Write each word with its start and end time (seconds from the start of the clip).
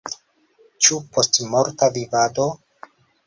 Ĉu 0.85 0.97
postmorta 1.17 1.91
vivado? 1.99 2.47